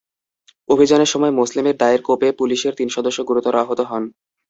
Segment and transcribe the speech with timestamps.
[0.69, 4.03] অভিযানের সময় মোসলেমের দায়ের কোপে পুলিশের তিন সদস্য গুরুতর আহত হন।